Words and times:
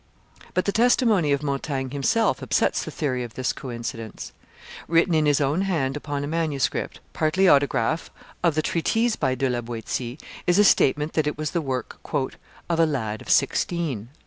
But 0.55 0.65
the 0.65 0.71
testimony 0.71 1.31
of 1.31 1.43
Montaigne 1.43 1.91
himself 1.93 2.41
upsets 2.41 2.83
the 2.83 2.89
theory 2.89 3.23
of 3.23 3.35
this 3.35 3.53
coincidence; 3.53 4.33
written 4.87 5.13
in 5.13 5.27
his 5.27 5.39
own 5.39 5.61
hand 5.61 5.95
upon 5.95 6.23
a 6.23 6.27
manuscript, 6.27 6.99
partly 7.13 7.47
autograph, 7.47 8.09
of 8.43 8.55
the 8.55 8.63
treatise 8.63 9.15
by 9.15 9.35
De 9.35 9.47
la 9.47 9.61
Boetie, 9.61 10.17
is 10.47 10.57
a 10.57 10.63
statement 10.63 11.13
that 11.13 11.27
it 11.27 11.37
was 11.37 11.51
the 11.51 11.61
work 11.61 11.99
"of 12.13 12.79
a 12.79 12.85
lad 12.87 13.21
of 13.21 13.29
sixteen." 13.29 14.09